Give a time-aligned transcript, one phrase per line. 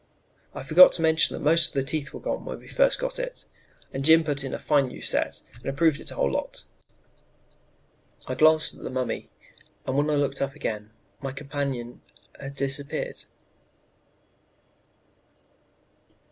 [0.55, 3.19] I forgot to mention that most of the teeth were gone when we first got
[3.19, 3.45] it,
[3.93, 6.63] and Jim put in a fine new set, and improved it a whole lot."
[8.25, 9.29] I glanced at the mummy,
[9.85, 10.89] and when I looked up again,
[11.21, 12.01] my companion
[12.39, 13.25] had disappeared.